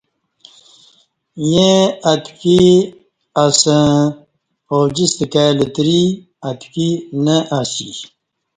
ایں 1.43 1.81
اتکی 2.11 2.59
اسسں 3.43 3.87
اوجِستہ 4.71 5.25
کائی 5.33 5.51
لتری 5.59 6.01
اتکی 6.49 6.87
نہ 7.23 7.35
اسی 7.59 7.89